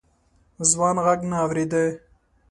ځوان 0.69 0.95
غږ 1.05 1.19
نه 1.29 1.37
اورېده. 1.43 1.83